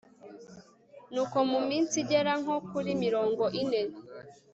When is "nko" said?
2.41-2.55